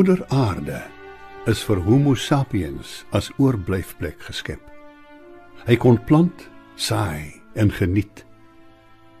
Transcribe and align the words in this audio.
Moeder 0.00 0.22
Aarde 0.32 0.78
is 1.44 1.60
vir 1.68 1.82
Homo 1.84 2.14
sapiens 2.16 3.02
as 3.12 3.26
oorblyfplek 3.36 4.22
geskep. 4.30 4.62
Hy 5.66 5.76
kon 5.76 5.98
plant, 6.08 6.46
saai 6.80 7.34
en 7.52 7.68
geniet. 7.68 8.22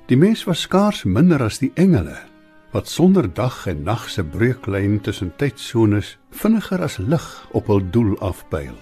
Die 0.08 0.16
mens 0.16 0.46
was 0.48 0.62
skaars 0.64 1.02
minder 1.04 1.44
as 1.44 1.60
die 1.60 1.68
engele 1.76 2.16
wat 2.72 2.88
sonder 2.88 3.28
dag 3.28 3.60
en 3.68 3.84
nag 3.90 4.08
se 4.08 4.24
breuklyn 4.24 4.96
tussen 5.04 5.34
tydsones 5.36 6.14
vinniger 6.32 6.80
as 6.88 6.96
lig 6.96 7.28
op 7.52 7.68
hul 7.68 7.84
doel 7.92 8.16
afpyl. 8.24 8.72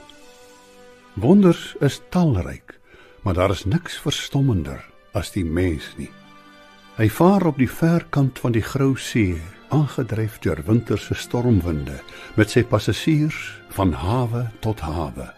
Wonders 1.18 1.74
is 1.82 1.98
talryk, 2.14 2.78
maar 3.26 3.42
daar 3.42 3.58
is 3.58 3.66
niks 3.66 3.98
verstommender 4.06 4.86
as 5.18 5.34
die 5.34 5.42
mens 5.42 5.96
nie. 5.98 6.12
Hy 6.94 7.10
vaar 7.10 7.50
op 7.50 7.58
die 7.58 7.72
ver 7.80 8.06
kant 8.14 8.38
van 8.38 8.54
die 8.54 8.62
grou 8.62 8.94
see, 8.94 9.42
aangedryf 9.74 10.38
deur 10.44 10.62
winterse 10.66 11.14
stormwinde, 11.14 12.00
met 12.36 12.50
sy 12.50 12.62
passasiers 12.64 13.38
van 13.76 13.92
hawe 13.92 14.46
tot 14.64 14.80
hawe. 14.80 15.28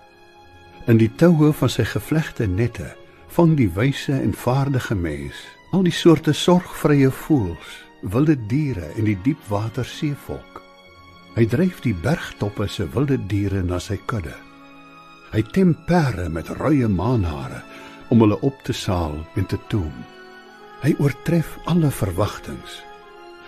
In 0.88 0.98
die 1.00 1.10
toue 1.20 1.52
van 1.52 1.70
sy 1.70 1.84
gevlegte 1.84 2.46
nette 2.46 2.88
vang 3.36 3.54
die 3.58 3.70
wyse 3.76 4.14
en 4.16 4.34
vaardige 4.34 4.94
mens 4.94 5.44
al 5.70 5.84
die 5.86 5.94
soorte 5.94 6.32
sorgvrye 6.34 7.10
voëls 7.14 7.76
wilde 8.02 8.36
diere 8.50 8.88
en 8.96 9.06
die 9.06 9.18
diepwater 9.22 9.87
seevolk. 9.87 10.62
Hy 11.37 11.46
dryf 11.46 11.78
die 11.84 11.94
bergtoppe 11.94 12.66
se 12.68 12.88
wilde 12.90 13.20
diere 13.30 13.62
na 13.62 13.78
sy 13.78 14.00
kudde. 14.10 14.34
Hy 15.30 15.42
tem 15.54 15.76
perde 15.87 16.26
met 16.28 16.50
rooi 16.59 16.88
maanhare 16.90 17.62
om 18.10 18.24
hulle 18.24 18.40
op 18.42 18.65
te 18.66 18.74
saal 18.74 19.20
en 19.38 19.46
te 19.46 19.59
toom. 19.70 19.94
Hy 20.82 20.96
oortref 20.98 21.59
alle 21.70 21.90
verwagtinge. 21.94 22.90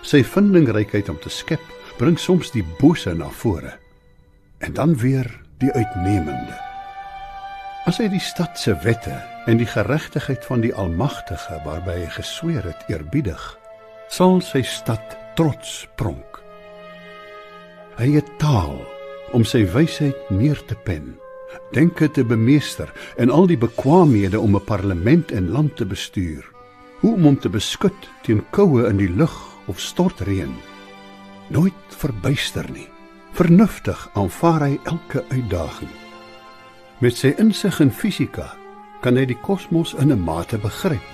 Sy 0.03 0.19
vindingrykheid 0.27 1.07
om 1.09 1.19
te 1.23 1.31
skep 1.31 1.63
bring 1.97 2.17
soms 2.19 2.51
die 2.51 2.65
bose 2.79 3.13
na 3.15 3.29
vore 3.31 3.77
en 4.63 4.73
dan 4.73 4.95
weer 4.99 5.27
die 5.59 5.71
uitnemende. 5.71 6.55
As 7.87 7.99
hy 7.99 8.07
die 8.11 8.23
stad 8.23 8.59
se 8.59 8.75
wette 8.83 9.15
en 9.47 9.59
die 9.59 9.67
geregtigheid 9.67 10.45
van 10.47 10.63
die 10.63 10.71
Almagtige 10.75 11.59
waarby 11.65 11.97
hy 12.03 12.11
gesweer 12.15 12.63
het 12.67 12.85
eerbiedig, 12.91 13.41
sal 14.07 14.39
sy 14.43 14.61
stad 14.63 15.17
trots 15.35 15.83
pronk. 15.99 16.39
Hy 17.99 18.13
het 18.15 18.29
taal 18.39 18.79
om 19.35 19.43
sy 19.43 19.65
wysheid 19.73 20.31
neer 20.31 20.59
te 20.67 20.79
pen, 20.87 21.17
denke 21.75 22.07
te 22.07 22.23
bemeester 22.23 22.91
en 23.19 23.31
al 23.33 23.47
die 23.51 23.59
bekwaamhede 23.59 24.39
om 24.39 24.55
'n 24.55 24.65
parlement 24.65 25.31
en 25.31 25.51
land 25.51 25.75
te 25.75 25.85
bestuur. 25.85 26.43
Hoe 26.99 27.13
om 27.13 27.23
hom 27.23 27.39
te 27.39 27.49
beskud 27.49 27.99
teen 28.23 28.43
koue 28.51 28.87
in 28.87 28.97
die 28.97 29.11
lug 29.11 29.52
of 29.67 29.79
stortreën. 29.79 30.55
Nooit 31.47 31.97
verbuister 31.97 32.65
nie. 32.71 32.87
Vernuftig 33.33 34.09
aanvaar 34.13 34.61
hy 34.67 34.79
elke 34.83 35.23
uitdaging. 35.29 35.91
Met 36.99 37.17
sy 37.17 37.33
insig 37.41 37.79
in 37.79 37.91
fisika 37.91 38.53
kan 39.01 39.17
hy 39.17 39.25
die 39.25 39.39
kosmos 39.43 39.93
in 39.93 40.11
'n 40.11 40.23
mate 40.23 40.57
begryp 40.57 41.09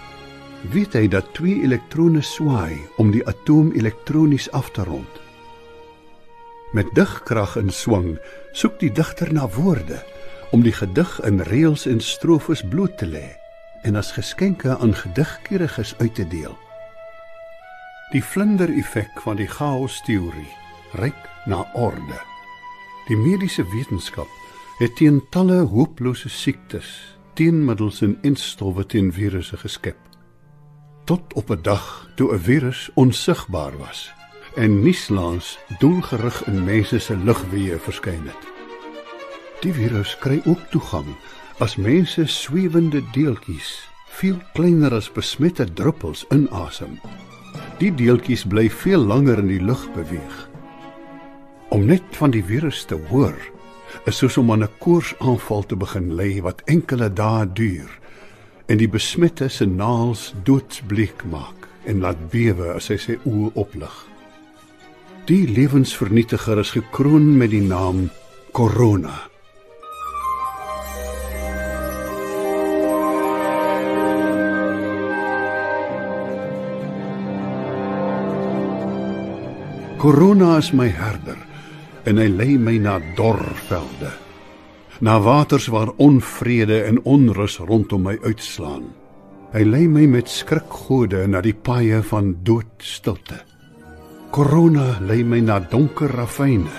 weet 0.67 0.93
hy 0.93 1.07
dat 1.07 1.33
twee 1.33 1.63
elektrone 1.63 2.21
swaai 2.21 2.75
om 2.97 3.11
die 3.11 3.23
atoom 3.27 3.71
elektronies 3.71 4.51
af 4.51 4.71
te 4.71 4.83
rond. 4.83 5.19
Met 6.75 6.89
digkrag 6.93 7.55
in 7.57 7.71
swang 7.71 8.17
soek 8.51 8.79
die 8.79 8.91
digter 8.91 9.33
na 9.33 9.47
woorde 9.47 10.03
om 10.51 10.61
die 10.65 10.73
gedig 10.73 11.19
in 11.25 11.41
reëls 11.47 11.85
en 11.89 12.01
strofes 12.01 12.61
bloot 12.69 12.97
te 12.97 13.07
lê 13.07 13.29
en 13.87 13.95
as 13.95 14.11
geskenke 14.11 14.77
aan 14.77 14.93
gedigkeuriges 14.93 15.95
uit 15.97 16.15
te 16.15 16.27
deel. 16.27 16.57
Die 18.11 18.23
vlinder-effek 18.23 19.21
van 19.21 19.37
die 19.37 19.47
chaos-teorie 19.47 20.49
reik 20.97 21.27
na 21.45 21.61
orde. 21.73 22.17
Die 23.07 23.17
mediese 23.17 23.65
wetenskap 23.69 24.29
het 24.79 24.95
teen 24.95 25.21
talle 25.29 25.61
hopelose 25.69 26.29
siektes 26.29 27.17
teenmiddels 27.37 28.01
en 28.01 28.17
instowwe 28.21 28.85
teen 28.85 29.11
virusse 29.13 29.57
geskep 29.57 29.97
tot 31.09 31.33
op 31.33 31.49
'n 31.49 31.61
dag 31.61 32.09
toe 32.15 32.33
'n 32.33 32.39
virus 32.39 32.89
onsigbaar 32.93 33.77
was 33.77 34.13
en 34.55 34.81
nieslans 34.81 35.59
doelgerig 35.79 36.47
in 36.47 36.63
mense 36.63 36.99
se 36.99 37.15
lugweë 37.17 37.79
verskyn 37.79 38.25
het. 38.27 38.43
Die 39.61 39.73
virus 39.73 40.17
kry 40.17 40.41
ook 40.45 40.61
toegang 40.71 41.15
as 41.57 41.75
mense 41.75 42.25
swewende 42.25 43.01
deeltjies, 43.11 43.89
veel 44.07 44.37
kleiner 44.53 44.93
as 44.93 45.11
besmette 45.11 45.73
druppels 45.73 46.25
inasem. 46.29 46.99
Die 47.79 47.93
deeltjies 47.95 48.43
bly 48.43 48.65
veel 48.67 48.99
langer 49.07 49.39
in 49.39 49.47
die 49.47 49.61
lug 49.63 49.85
beweeg. 49.95 50.39
Om 51.71 51.85
net 51.87 52.03
van 52.19 52.33
die 52.33 52.43
virus 52.43 52.81
te 52.89 52.97
hoor, 53.07 53.37
is 54.09 54.19
soos 54.19 54.35
om 54.37 54.51
aan 54.51 54.63
'n 54.63 54.75
koorsaanval 54.83 55.63
te 55.63 55.75
begin 55.75 56.15
ly 56.15 56.41
wat 56.41 56.61
enkele 56.65 57.07
dae 57.13 57.45
duur 57.53 57.89
en 58.67 58.77
die 58.77 58.89
besmette 58.89 59.47
se 59.49 59.65
naels 59.65 60.33
doodsbleek 60.43 61.23
maak 61.31 61.67
en 61.85 61.99
laat 61.99 62.29
bewe 62.29 62.73
as 62.73 62.89
hy 62.89 62.97
sy 62.97 63.15
oë 63.25 63.51
oplig. 63.55 63.95
Die 65.25 65.47
lewensvernietiger 65.47 66.59
is 66.59 66.71
gekroon 66.71 67.37
met 67.37 67.49
die 67.49 67.63
naam 67.63 68.09
Corona. 68.51 69.28
Corona 79.99 80.55
is 80.57 80.69
my 80.71 80.87
herder 80.87 81.35
en 82.07 82.21
hy 82.21 82.29
lei 82.31 82.53
my 82.55 82.77
na 82.79 82.93
dor 83.17 83.41
velde 83.67 84.13
na 85.03 85.17
waters 85.19 85.65
waar 85.67 85.91
onvrede 85.99 86.77
en 86.87 87.01
onrus 87.03 87.57
rondom 87.67 88.05
my 88.07 88.13
uitslaan. 88.23 88.85
Hy 89.51 89.65
lei 89.67 89.89
my 89.91 90.05
met 90.07 90.31
skrikgode 90.31 91.25
na 91.27 91.41
die 91.43 91.51
paaie 91.51 91.99
van 92.13 92.31
doodstilte. 92.47 93.41
Corona 94.31 94.87
lei 95.03 95.19
my 95.23 95.41
na 95.43 95.59
donker 95.59 96.15
ravine 96.15 96.71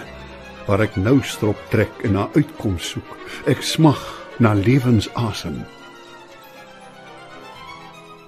waar 0.64 0.86
ek 0.86 0.96
nou 0.96 1.18
strop 1.20 1.60
trek 1.68 2.00
en 2.08 2.16
na 2.16 2.24
uitkoms 2.32 2.94
soek. 2.94 3.12
Ek 3.44 3.60
smag 3.60 4.00
na 4.40 4.54
lewensasem. 4.56 5.60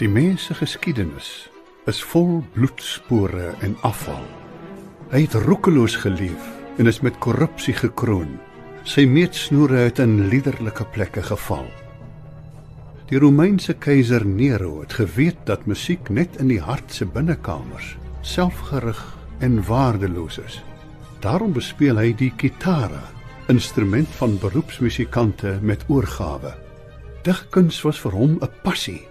Die 0.04 0.12
mens 0.12 0.50
se 0.50 0.60
geskiedenis 0.60 1.32
is 1.88 2.04
vol 2.12 2.42
bloedspore 2.52 3.54
en 3.64 3.81
afval. 3.88 4.41
Hy 5.12 5.27
het 5.27 5.34
roekeloos 5.37 5.99
geleef 6.00 6.45
en 6.81 6.89
is 6.89 7.03
met 7.05 7.19
korrupsie 7.21 7.75
gekroon. 7.77 8.39
Sy 8.89 9.03
meetsnoere 9.05 9.83
het 9.84 9.99
in 10.00 10.31
liderlike 10.33 10.87
plekke 10.95 11.21
geval. 11.27 11.67
Die 13.11 13.21
Romeinse 13.21 13.75
keiser 13.77 14.25
Nero 14.25 14.78
het 14.81 14.97
geweet 14.97 15.43
dat 15.45 15.67
musiek 15.69 16.09
net 16.09 16.39
in 16.41 16.49
die 16.49 16.62
hart 16.65 16.97
se 16.97 17.05
binnekamers 17.05 17.91
selfgerig 18.25 19.03
en 19.45 19.61
waardeloos 19.69 20.39
is. 20.41 20.62
Daarom 21.21 21.53
bespeel 21.53 22.00
hy 22.00 22.15
die 22.17 22.33
kitara, 22.33 23.03
instrument 23.53 24.09
van 24.17 24.39
beroepsmusikante 24.41 25.59
met 25.61 25.84
oorgawe. 25.93 26.55
Digkuns 27.27 27.83
was 27.84 28.00
vir 28.00 28.17
hom 28.17 28.39
'n 28.41 28.49
passie. 28.65 29.05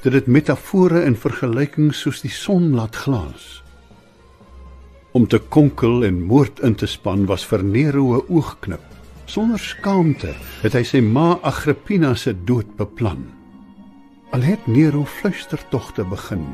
Dit 0.00 0.12
het 0.12 0.26
metafore 0.26 1.02
en 1.02 1.16
vergelykings 1.16 2.00
soos 2.00 2.22
die 2.24 2.32
son 2.32 2.72
laat 2.72 2.96
glans. 2.96 3.61
Om 5.12 5.26
te 5.28 5.38
konkel 5.38 6.04
en 6.04 6.22
moord 6.24 6.62
in 6.64 6.72
te 6.74 6.86
span 6.88 7.26
was 7.28 7.42
vir 7.44 7.60
Nero 7.62 8.16
'n 8.16 8.24
oogknip. 8.32 8.80
Sonder 9.24 9.58
skaamte 9.58 10.32
het 10.62 10.72
hy 10.72 10.82
sy 10.82 11.00
ma 11.00 11.38
Agrippina 11.42 12.14
se 12.14 12.32
dood 12.44 12.76
beplan. 12.76 13.26
Al 14.30 14.40
het 14.40 14.66
Nero 14.66 15.04
fluistertogte 15.04 16.04
begin 16.04 16.46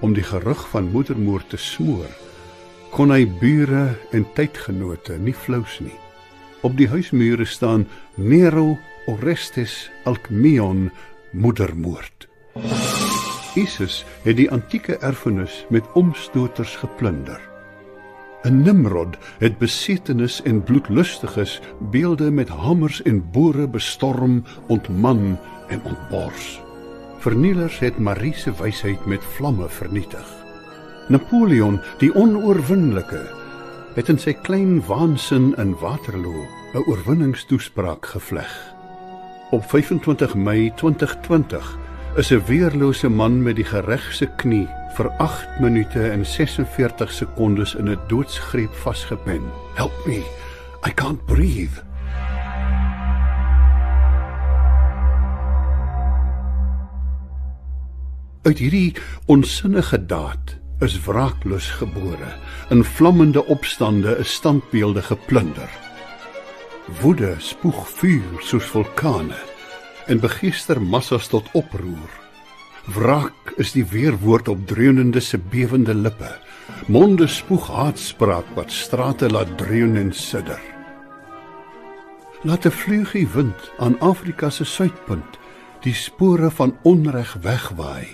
om 0.00 0.14
die 0.14 0.22
gerug 0.22 0.68
van 0.68 0.90
moedermoord 0.90 1.48
te 1.48 1.56
smoor, 1.56 2.08
kon 2.90 3.10
hy 3.10 3.26
bure 3.40 3.98
en 4.12 4.24
tydgenote 4.34 5.18
nie 5.18 5.34
flous 5.34 5.80
nie. 5.80 5.98
Op 6.62 6.76
die 6.76 6.88
huismure 6.88 7.44
staan 7.44 7.86
Nero 8.14 8.78
Orestes 9.06 9.90
Alcmeon 10.04 10.90
moedermoord. 11.32 12.28
Jesus 13.54 14.04
het 14.22 14.36
die 14.36 14.50
antieke 14.50 14.96
erfenis 14.96 15.66
met 15.68 15.84
omstoters 15.92 16.76
geplunder. 16.76 17.55
'n 18.46 18.62
Nimrod 18.62 19.16
het 19.38 19.58
besetenis 19.58 20.42
en 20.42 20.62
bloedlustiges 20.62 21.60
beelde 21.90 22.30
met 22.30 22.48
hamers 22.48 23.02
en 23.02 23.30
bore 23.30 23.68
bestorm, 23.68 24.44
ontman 24.66 25.38
en 25.68 25.80
ontbors. 25.82 26.60
Vernielers 27.18 27.78
het 27.78 27.98
Marie 27.98 28.34
se 28.34 28.52
wysheid 28.52 29.06
met 29.06 29.24
vlamme 29.24 29.68
vernietig. 29.68 30.44
Napoleon, 31.08 31.80
die 31.98 32.14
onoorwinnelike, 32.14 33.22
het 33.94 34.08
in 34.08 34.18
sy 34.18 34.32
klein 34.32 34.78
waansin 34.86 35.54
in 35.58 35.74
Waterloo 35.80 36.46
'n 36.74 36.84
oorwinningstoespraak 36.86 38.06
gevleg. 38.06 38.74
Op 39.50 39.64
25 39.64 40.34
Mei 40.34 40.72
2020 40.74 41.78
is 42.16 42.30
'n 42.30 42.42
weerlose 42.46 43.08
man 43.08 43.42
met 43.42 43.56
die 43.56 43.64
geregse 43.64 44.26
knie 44.36 44.68
vir 44.94 45.10
8 45.18 45.60
minute 45.60 46.10
en 46.10 46.26
46 46.26 47.12
sekondes 47.12 47.74
in 47.74 47.88
'n 47.88 47.98
doodsgreep 48.08 48.74
vasgepen. 48.74 49.42
Help 49.74 50.06
me. 50.06 50.22
I 50.86 50.94
can't 50.94 51.26
breathe. 51.26 51.82
Uit 58.42 58.58
hierdie 58.58 58.94
onsinnige 59.26 60.06
daad 60.06 60.56
is 60.80 61.00
wraaklus 61.04 61.70
gebore. 61.70 62.28
In 62.70 62.84
vlammende 62.84 63.46
opstande 63.46 64.16
is 64.18 64.34
standbeelde 64.34 65.02
geplunder. 65.02 65.70
Woede 67.00 67.34
spoeg 67.38 67.88
vuur 67.88 68.38
soos 68.40 68.64
vulkane 68.64 69.40
en 70.06 70.20
begeester 70.20 70.82
massas 70.82 71.26
tot 71.26 71.48
oproer. 71.52 72.25
Wraak 72.86 73.56
is 73.58 73.72
die 73.74 73.84
weerwoord 73.90 74.48
op 74.48 74.66
dreunende 74.66 75.20
se 75.20 75.38
bewende 75.38 75.94
lippe. 75.94 76.30
Monde 76.86 77.26
spoeg 77.26 77.66
haatspraak 77.66 78.46
wat 78.54 78.70
strate 78.70 79.26
laat 79.30 79.56
dreun 79.58 79.96
en 79.96 80.12
sidder. 80.14 80.60
Laat 82.42 82.66
'n 82.66 82.70
vleugie 82.70 83.26
wind 83.28 83.72
aan 83.78 83.98
Afrika 84.00 84.50
se 84.50 84.64
suidpunt 84.64 85.38
die 85.82 85.94
spore 85.94 86.50
van 86.50 86.76
onreg 86.82 87.36
wegwaai 87.42 88.06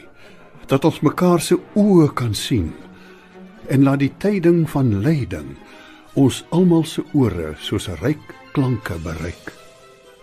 dat 0.67 0.85
ons 0.85 1.01
mekaar 1.01 1.41
se 1.41 1.59
oë 1.75 2.13
kan 2.15 2.35
sien 2.35 2.73
en 3.67 3.83
laat 3.83 3.99
die 3.99 4.15
tyding 4.19 4.71
van 4.71 5.03
lyding 5.03 5.57
ons 6.15 6.45
almal 6.49 6.85
se 6.85 7.03
ore 7.13 7.55
soos 7.59 7.89
ryk 7.89 8.35
klanke 8.53 8.97
bereik. 9.05 9.53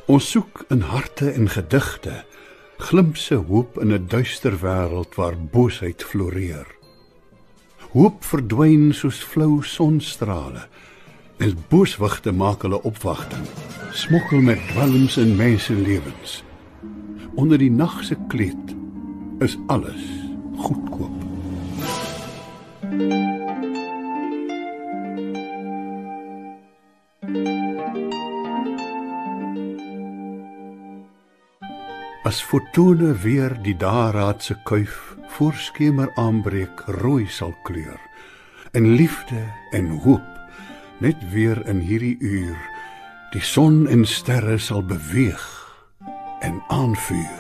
Ons 0.06 0.30
soek 0.32 0.66
in 0.70 0.82
harte 0.82 1.32
en 1.32 1.50
gedigte 1.50 2.24
glimpse 2.80 3.36
hoop 3.36 3.78
in 3.82 3.92
'n 3.92 4.08
duister 4.08 4.56
wêreld 4.60 5.16
waar 5.16 5.38
boosheid 5.52 6.04
floreer. 6.04 6.68
Hoop 7.92 8.24
verdwyn 8.24 8.94
soos 8.94 9.24
flou 9.24 9.64
sonstrale. 9.64 10.68
En 11.38 11.58
booswigte 11.70 12.32
maak 12.32 12.62
hulle 12.62 12.82
opwagting. 12.84 13.46
Smokkel 13.92 14.42
met 14.42 14.68
dwelms 14.68 15.18
in 15.18 15.36
mense 15.36 15.74
lewens. 15.74 16.44
Onder 17.36 17.58
die 17.58 17.72
nag 17.72 18.04
se 18.04 18.16
kleed 18.28 18.76
is 19.40 19.58
alles 19.68 20.04
goedkoop. 20.56 21.18
As 32.30 32.44
fortune 32.46 33.16
weer 33.24 33.56
die 33.66 33.74
daaraad 33.74 34.44
se 34.46 34.56
kuif 34.70 35.16
voor 35.34 35.56
skemer 35.58 36.12
aanbreek 36.14 36.84
rooi 37.02 37.26
sal 37.26 37.56
kleur. 37.66 37.98
En 38.78 38.92
liefde 39.00 39.40
en 39.72 39.88
hoop 40.04 40.28
net 41.02 41.18
weer 41.34 41.58
in 41.66 41.80
hierdie 41.82 42.18
uur 42.20 42.60
die 43.34 43.42
son 43.42 43.88
en 43.90 44.06
sterre 44.06 44.60
sal 44.62 44.86
beweeg 44.86 45.48
en 46.46 46.62
aanvuur 46.68 47.39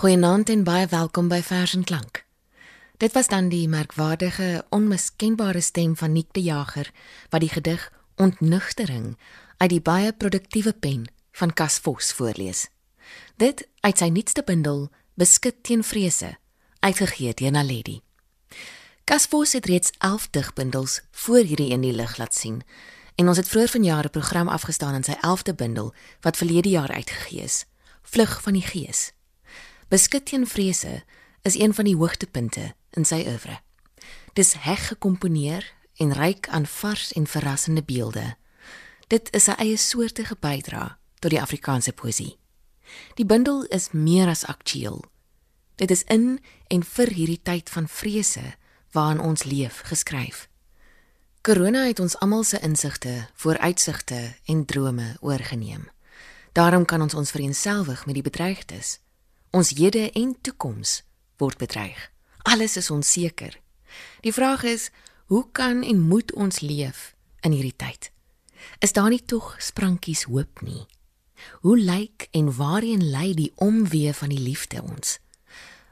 Goeienaand 0.00 0.48
en 0.48 0.62
baie 0.64 0.86
welkom 0.88 1.26
by 1.28 1.42
Vers 1.44 1.74
en 1.76 1.82
Klank. 1.84 2.22
Dit 2.96 3.12
was 3.12 3.26
dan 3.28 3.50
die 3.52 3.66
merkwaardige, 3.68 4.64
onmiskenbare 4.72 5.60
stem 5.60 5.96
van 5.96 6.12
Nick 6.12 6.32
de 6.32 6.40
Jager 6.42 6.88
wat 7.28 7.40
die 7.44 7.50
gedig 7.52 7.92
Ontnugtering 8.16 9.18
uit 9.56 9.70
die 9.70 9.80
baie 9.80 10.12
produktiewe 10.12 10.72
pen 10.72 11.04
van 11.32 11.52
Cas 11.52 11.76
Vos 11.84 12.14
voorlees. 12.16 12.70
Dit 13.36 13.66
uit 13.80 13.98
sy 14.00 14.08
nuutste 14.08 14.42
bundel 14.42 14.88
Beskik 15.20 15.60
teen 15.68 15.84
vrese, 15.84 16.32
uitgegee 16.80 17.36
deur 17.36 17.52
Naledi. 17.52 18.00
Cas 19.04 19.28
Vos 19.28 19.52
het 19.52 19.68
reeds 19.68 19.92
11 19.98 20.30
digbundels 20.30 21.00
voor 21.10 21.44
hierdie 21.44 21.74
een 21.74 21.84
die 21.84 21.92
lig 21.92 22.16
laat 22.16 22.34
sien 22.34 22.62
en 23.20 23.28
ons 23.28 23.36
het 23.36 23.52
vroeër 23.52 23.76
vanjaar 23.76 24.04
'n 24.08 24.16
program 24.16 24.48
afgestaan 24.48 24.94
in 24.94 25.04
sy 25.04 25.20
11de 25.20 25.54
bundel 25.54 25.94
wat 26.20 26.36
verlede 26.36 26.68
jaar 26.68 26.90
uitgegee 26.90 27.42
is, 27.42 27.64
Vlug 28.02 28.42
van 28.42 28.52
die 28.52 28.64
Gees. 28.64 29.10
Beskik 29.90 30.24
teen 30.24 30.46
vrese 30.46 31.02
is 31.42 31.58
een 31.58 31.74
van 31.74 31.84
die 31.84 31.96
hoogtepunte 31.96 32.74
in 32.94 33.04
sy 33.04 33.24
oeuvre. 33.26 33.56
Dis 34.38 34.52
heg 34.62 34.84
gekomponeer 34.92 35.66
en 35.98 36.12
ryk 36.14 36.46
aan 36.48 36.66
vars 36.66 37.10
en 37.18 37.26
verrassende 37.26 37.82
beelde. 37.82 38.36
Dit 39.10 39.32
is 39.34 39.48
'n 39.48 39.58
eie 39.58 39.76
soortige 39.76 40.36
bydra 40.40 40.98
tot 41.18 41.30
die 41.30 41.40
Afrikaanse 41.40 41.92
poësie. 41.92 42.38
Die 43.14 43.26
bundel 43.26 43.64
is 43.64 43.90
meer 43.90 44.28
as 44.28 44.44
aktueel. 44.44 45.04
Dit 45.74 45.90
is 45.90 46.02
in 46.02 46.40
en 46.66 46.84
vir 46.84 47.08
hierdie 47.08 47.42
tyd 47.42 47.70
van 47.70 47.88
vrese 47.88 48.54
waarin 48.92 49.20
ons 49.20 49.42
leef 49.42 49.80
geskryf. 49.84 50.48
Corona 51.40 51.86
het 51.86 52.00
ons 52.00 52.18
almal 52.18 52.44
se 52.44 52.60
insigte, 52.60 53.28
vooruitsigte 53.34 54.34
en 54.44 54.64
drome 54.64 55.16
oorgeneem. 55.20 55.90
Daarom 56.52 56.84
kan 56.84 57.02
ons 57.02 57.14
ons 57.14 57.30
vereenselwig 57.30 58.06
met 58.06 58.14
die 58.14 58.22
bedreigdes. 58.22 59.00
Ons 59.50 59.72
hede 59.74 60.10
en 60.14 60.36
toekoms 60.40 61.02
word 61.42 61.58
bedreig. 61.58 61.98
Alles 62.46 62.76
is 62.76 62.90
onseker. 62.90 63.56
Die 64.22 64.32
vraag 64.32 64.62
is, 64.62 64.90
hoe 65.26 65.42
kan 65.52 65.82
en 65.82 66.00
moet 66.00 66.32
ons 66.32 66.60
leef 66.60 67.14
in 67.42 67.56
hierdie 67.56 67.76
tyd? 67.76 68.12
Is 68.78 68.94
daar 68.94 69.10
nie 69.10 69.24
tog 69.24 69.56
sprankies 69.58 70.28
hoop 70.30 70.62
nie? 70.62 70.86
Hoe 71.64 71.78
lyk 71.78 72.28
en 72.30 72.52
waarheen 72.54 73.02
lei 73.10 73.34
die 73.34 73.50
omweë 73.56 74.14
van 74.14 74.30
die 74.30 74.38
liefde 74.38 74.82
ons? 74.82 75.18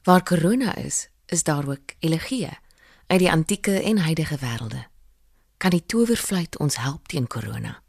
Waar 0.06 0.22
corona 0.22 0.76
is, 0.76 1.08
is 1.26 1.42
daar 1.42 1.66
ook 1.68 1.96
elegie 1.98 2.46
uit 3.06 3.18
die 3.18 3.30
antieke 3.30 3.82
en 3.82 3.98
huidige 3.98 4.38
wêrelde. 4.38 4.86
Kan 5.56 5.74
die 5.74 5.82
towerfluit 5.86 6.58
ons 6.58 6.78
help 6.78 7.08
teen 7.08 7.26
corona? 7.26 7.82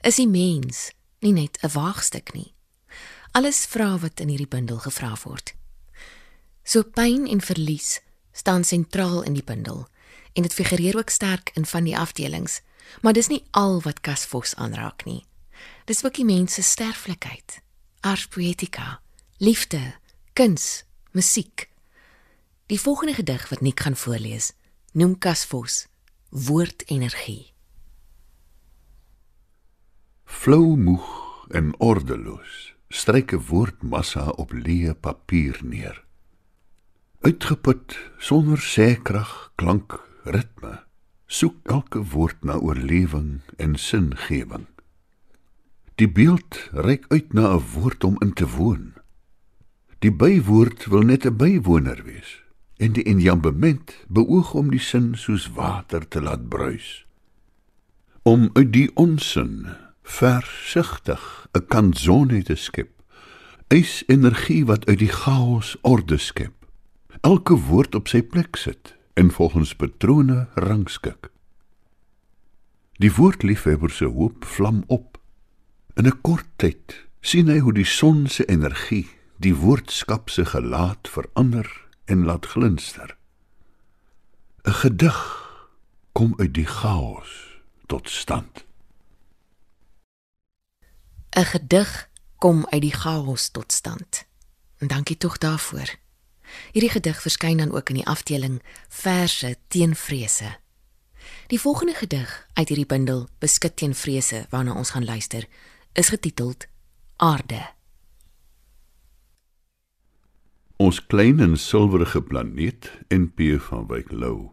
Is 0.00 0.16
die 0.16 0.28
mens 0.28 0.90
nie 1.20 1.32
net 1.32 1.58
'n 1.60 1.72
waagstuk 1.72 2.32
nie? 2.32 2.54
Alles 3.34 3.64
vra 3.66 3.96
wat 3.98 4.20
in 4.22 4.30
hierdie 4.30 4.50
bundel 4.50 4.78
gevra 4.78 5.10
word. 5.24 5.54
So 6.62 6.86
pyn 6.86 7.26
en 7.26 7.40
verlies 7.42 7.98
staan 8.32 8.64
sentraal 8.64 9.24
in 9.26 9.34
die 9.34 9.42
bundel 9.42 9.88
en 10.34 10.46
dit 10.46 10.54
figureer 10.54 10.96
ook 10.96 11.10
sterk 11.10 11.50
in 11.58 11.66
van 11.66 11.86
die 11.86 11.96
afdelings, 11.98 12.60
maar 13.02 13.14
dis 13.14 13.30
nie 13.30 13.42
al 13.50 13.80
wat 13.82 14.00
Kasvos 14.06 14.54
aanraak 14.54 15.02
nie. 15.06 15.24
Dis 15.90 16.04
ook 16.04 16.14
die 16.14 16.26
mens 16.26 16.54
se 16.54 16.62
sterflikheid, 16.62 17.58
ars 18.00 18.26
poetica, 18.26 19.00
liefde, 19.38 19.94
kuns, 20.32 20.84
musiek. 21.10 21.68
Die 22.66 22.80
volgende 22.80 23.14
gedig 23.14 23.48
wat 23.50 23.60
Nik 23.62 23.80
gaan 23.82 23.96
voorlees, 23.96 24.52
noem 24.92 25.18
Kasvos 25.18 25.86
woordenergie. 26.30 27.50
Flou 30.24 30.76
moeg 30.78 31.10
en 31.54 31.74
ordeloos 31.78 32.73
stryk 32.94 33.32
'n 33.34 33.42
woordmassa 33.50 34.24
op 34.42 34.52
leë 34.54 34.94
papier 34.94 35.58
neer. 35.62 35.96
Uitgeput 37.26 37.98
sonder 38.18 38.60
sêkrag, 38.62 39.50
klank, 39.58 39.98
ritme, 40.24 40.84
soek 41.26 41.56
elke 41.64 42.04
woord 42.14 42.44
na 42.44 42.54
oorlewing 42.54 43.40
en 43.56 43.74
singewing. 43.74 44.66
Die 45.98 46.08
beeld 46.08 46.68
reik 46.70 47.04
uit 47.08 47.32
na 47.32 47.54
'n 47.56 47.64
woord 47.74 48.04
om 48.04 48.16
in 48.22 48.32
te 48.32 48.46
woon. 48.46 48.94
Die 49.98 50.12
bywoord 50.12 50.86
wil 50.86 51.02
net 51.02 51.26
'n 51.26 51.36
bywoner 51.36 52.02
wees 52.04 52.42
en 52.76 52.92
die 52.92 53.04
enjambement 53.04 54.06
beoog 54.08 54.54
om 54.54 54.70
die 54.70 54.80
sin 54.82 55.14
soos 55.14 55.50
water 55.50 56.08
te 56.08 56.22
laat 56.22 56.48
bruis. 56.48 57.06
Om 58.22 58.50
uit 58.52 58.72
die 58.72 58.90
onsin 58.94 59.83
versigtig 60.04 61.48
'n 61.52 61.66
kanzone 61.66 62.42
te 62.42 62.54
skep. 62.54 62.90
Eis 63.68 64.02
energie 64.06 64.64
wat 64.66 64.86
uit 64.86 64.98
die 64.98 65.12
chaos 65.12 65.76
orde 65.82 66.18
skep. 66.18 66.54
Elke 67.20 67.54
woord 67.54 67.94
op 67.94 68.08
sy 68.08 68.22
plek 68.22 68.56
sit 68.56 68.96
en 69.14 69.30
volgens 69.30 69.74
patrone 69.74 70.48
rangskik. 70.54 71.30
Die 72.92 73.12
woordliefhebber 73.12 73.90
se 73.90 74.04
hoop 74.04 74.44
vlam 74.44 74.84
op 74.86 75.14
In 75.94 76.06
'n 76.06 76.20
kort 76.26 76.46
tyd 76.56 77.06
sien 77.20 77.46
hy 77.46 77.58
hoe 77.62 77.72
die 77.72 77.86
son 77.86 78.26
se 78.26 78.44
energie 78.50 79.06
die 79.38 79.54
woordskap 79.54 80.30
se 80.30 80.44
gelaat 80.44 81.08
verander 81.08 81.68
en 82.04 82.24
laat 82.24 82.46
glinster. 82.46 83.16
'n 84.66 84.72
Gedig 84.82 85.20
kom 86.12 86.34
uit 86.36 86.54
die 86.54 86.66
chaos 86.66 87.62
tot 87.86 88.10
stand. 88.10 88.64
'n 91.34 91.44
Gedig 91.44 92.08
kom 92.38 92.66
uit 92.66 92.80
die 92.80 92.92
chaos 92.92 93.48
tot 93.48 93.72
stand. 93.72 94.26
En 94.78 94.86
dankie 94.86 95.16
tog 95.16 95.38
daarvoor. 95.38 95.94
Hierdie 96.72 96.90
gedig 96.90 97.20
verskyn 97.22 97.56
dan 97.56 97.72
ook 97.72 97.88
in 97.88 97.94
die 97.94 98.06
afdeling 98.06 98.62
Verse 98.88 99.56
teen 99.68 99.96
vrese. 99.96 100.56
Die 101.46 101.60
volgende 101.60 101.94
gedig 101.94 102.48
uit 102.52 102.68
hierdie 102.68 102.86
bundel 102.86 103.28
Beskik 103.38 103.76
teen 103.76 103.94
vrese 103.94 104.46
waarna 104.50 104.74
ons 104.74 104.90
gaan 104.90 105.04
luister, 105.04 105.48
is 105.92 106.08
getiteld 106.08 106.66
Aarde. 107.16 107.72
Ons 110.76 111.06
klein 111.06 111.40
en 111.40 111.56
silwerige 111.56 112.22
planeet 112.22 112.90
NP 113.08 113.60
van 113.60 113.86
Wyk 113.86 114.10
Lou. 114.10 114.50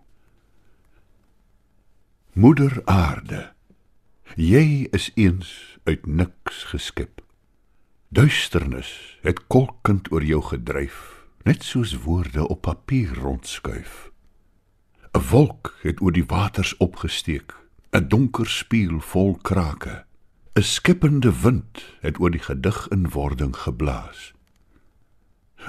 Moeder 2.33 2.81
Aarde, 2.85 3.53
jy 4.35 4.87
is 4.91 5.11
eens 5.15 5.77
uit 5.83 6.05
niks 6.05 6.63
geskep. 6.63 7.21
Duisternis 8.09 9.17
het 9.21 9.47
kolkend 9.47 10.11
oor 10.11 10.23
jou 10.23 10.41
gedryf, 10.43 11.25
net 11.43 11.63
soos 11.63 11.95
woorde 12.03 12.47
op 12.47 12.61
papier 12.61 13.13
rondskuif. 13.13 14.11
'n 15.13 15.23
Wolk 15.29 15.77
het 15.81 16.01
oor 16.01 16.11
die 16.11 16.25
waters 16.25 16.77
opgesteek, 16.77 17.55
'n 17.91 18.07
donker 18.07 18.47
spieël 18.47 18.99
vol 18.99 19.37
krake. 19.41 20.05
'n 20.55 20.61
Skippende 20.61 21.41
wind 21.41 21.85
het 21.99 22.19
oor 22.19 22.31
die 22.31 22.43
gedig 22.43 22.87
in 22.87 23.09
wording 23.09 23.55
geblaas. 23.55 24.33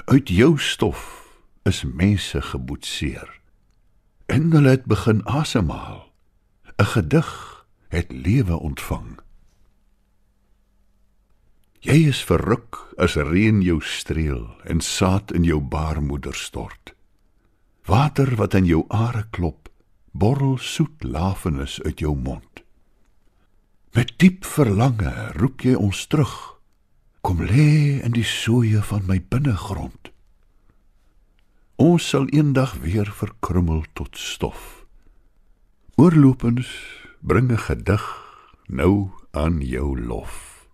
Uit 0.05 0.29
jou 0.29 0.59
stof 0.59 1.27
is 1.63 1.83
mense 1.83 2.41
geboetseer. 2.41 3.39
En 4.25 4.51
hulle 4.51 4.69
het 4.69 4.85
begin 4.85 5.25
asemhaal. 5.25 6.11
'n 6.77 6.85
Gedig 6.85 7.52
het 7.93 8.11
lewe 8.11 8.57
ontvang. 8.57 9.19
Jy 11.83 11.97
is 12.09 12.23
verruk 12.23 12.79
as 12.97 13.17
reën 13.19 13.59
jou 13.61 13.77
streel 13.83 14.47
en 14.63 14.81
saad 14.81 15.33
in 15.35 15.43
jou 15.43 15.59
baarmoeder 15.59 16.35
stort. 16.35 16.93
Water 17.85 18.35
wat 18.39 18.55
in 18.55 18.65
jou 18.65 18.85
are 18.87 19.25
klop, 19.35 19.69
borrel 20.11 20.57
soet 20.57 21.03
lafenis 21.03 21.81
uit 21.83 21.99
jou 21.99 22.15
mond. 22.15 22.63
Met 23.93 24.15
diep 24.17 24.47
verlange 24.47 25.11
roep 25.37 25.61
jy 25.67 25.75
ons 25.75 26.07
terug 26.07 26.53
Kom 27.23 27.39
lê 27.39 28.03
in 28.03 28.11
die 28.11 28.25
soeye 28.27 28.81
van 28.83 29.05
my 29.07 29.15
binnegrond. 29.31 30.09
Ons 31.79 32.09
sal 32.11 32.25
eendag 32.35 32.73
weer 32.83 33.07
verkrummel 33.07 33.85
tot 33.95 34.19
stof. 34.19 34.83
Oorlopends 35.95 36.67
bring 37.23 37.51
'n 37.51 37.57
gedig 37.57 38.03
nou 38.67 39.09
aan 39.31 39.61
jou 39.61 39.99
lof. 39.99 40.67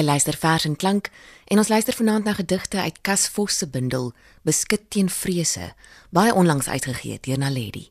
Jy 0.00 0.06
luister 0.06 0.36
vers 0.40 0.64
en 0.64 0.76
klank 0.80 1.10
en 1.52 1.60
ons 1.60 1.68
luister 1.68 1.92
vanaand 1.92 2.24
na 2.24 2.32
gedigte 2.32 2.78
uit 2.80 3.00
Cas 3.04 3.26
Vos 3.28 3.58
se 3.58 3.66
bundel 3.68 4.14
Beskik 4.48 4.86
teen 4.88 5.10
vrese, 5.12 5.74
baie 6.08 6.32
onlangs 6.32 6.68
uitgegee 6.72 7.18
deur 7.20 7.36
Naledi. 7.38 7.90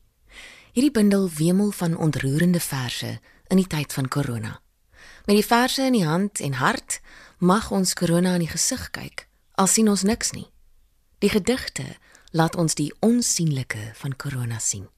Hierdie 0.74 0.90
bundel 0.90 1.28
wemel 1.30 1.70
van 1.70 1.94
ontroerende 1.94 2.58
verse 2.60 3.20
in 3.46 3.62
die 3.62 3.66
tyd 3.70 3.94
van 3.94 4.08
korona. 4.08 4.56
Met 5.30 5.38
die 5.38 5.46
verse 5.46 5.86
in 5.86 6.00
die 6.00 6.02
hand 6.06 6.42
en 6.42 6.58
hart 6.58 6.98
mag 7.38 7.70
ons 7.70 7.94
korona 7.94 8.34
in 8.34 8.48
die 8.48 8.50
gesig 8.56 8.90
kyk, 8.90 9.28
al 9.54 9.70
sien 9.70 9.86
ons 9.86 10.02
niks 10.02 10.34
nie. 10.34 10.48
Die 11.22 11.30
gedigte 11.30 11.86
laat 12.34 12.58
ons 12.58 12.74
die 12.74 12.90
onsigbare 13.06 13.92
van 14.02 14.18
korona 14.18 14.58
sien. 14.58 14.90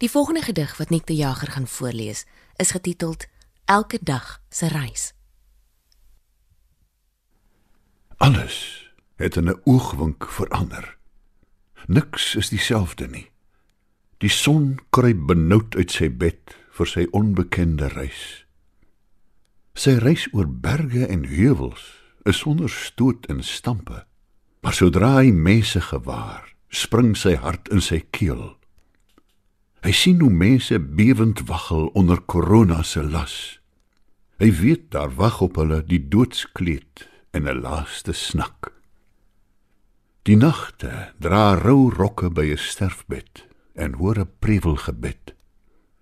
Die 0.00 0.08
volgende 0.08 0.48
gedig 0.48 0.78
wat 0.80 0.88
Nik 0.88 1.04
de 1.04 1.20
Jager 1.20 1.52
gaan 1.52 1.68
voorlees, 1.68 2.24
is 2.56 2.72
getiteld 2.72 3.28
Elke 3.68 3.98
dag 4.00 4.38
se 4.48 4.72
reis. 4.72 5.12
Alles 8.20 8.56
het 9.16 9.36
in 9.36 9.48
'n 9.48 9.60
oogwink 9.64 10.28
verander. 10.28 10.96
Niks 11.86 12.34
is 12.34 12.48
dieselfde 12.48 13.06
nie. 13.06 13.30
Die 14.18 14.28
son 14.28 14.78
kruip 14.90 15.26
benoud 15.26 15.76
uit 15.76 15.90
sy 15.90 16.10
bed 16.16 16.56
vir 16.70 16.86
sy 16.86 17.06
onbekende 17.10 17.88
reis. 17.88 18.44
Sy 19.74 19.90
reis 19.90 20.28
oor 20.32 20.48
berge 20.48 21.06
en 21.06 21.24
heuwels 21.24 22.02
is 22.22 22.38
sonder 22.38 22.68
stoot 22.68 23.26
en 23.26 23.42
stampe. 23.42 24.04
Maar 24.60 24.74
sodra 24.74 25.14
hy 25.16 25.30
mense 25.32 25.80
gewaar, 25.80 26.54
spring 26.68 27.16
sy 27.16 27.34
hart 27.34 27.68
in 27.68 27.80
sy 27.80 28.04
keel. 28.10 28.58
Hy 29.82 29.92
sien 29.92 30.20
hoe 30.20 30.30
mense 30.30 30.78
bewend 30.78 31.40
waggel 31.48 31.86
onder 31.86 32.20
korona 32.20 32.82
se 32.82 33.02
las. 33.02 33.60
Hy 34.36 34.52
weet 34.52 34.90
daar 34.90 35.14
wag 35.14 35.40
op 35.40 35.56
hulle 35.56 35.84
die 35.84 36.08
doodskleed 36.08 37.09
en 37.30 37.48
'n 37.48 37.60
laaste 37.60 38.12
snak. 38.12 38.72
Die 40.22 40.36
nagte 40.36 41.12
dra 41.18 41.54
rou 41.54 41.90
rokke 41.90 42.30
by 42.30 42.46
'n 42.52 42.58
sterfbed 42.58 43.46
en 43.74 43.92
hoor 43.92 44.18
'n 44.18 44.32
prevelgebed. 44.38 45.34